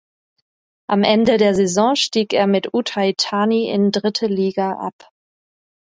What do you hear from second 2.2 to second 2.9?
er mit